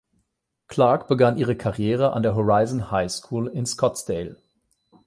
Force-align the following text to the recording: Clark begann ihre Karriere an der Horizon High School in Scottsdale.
Clark 0.65 1.07
begann 1.07 1.37
ihre 1.37 1.55
Karriere 1.55 2.13
an 2.13 2.23
der 2.23 2.33
Horizon 2.33 2.89
High 2.89 3.11
School 3.11 3.47
in 3.47 3.67
Scottsdale. 3.67 4.35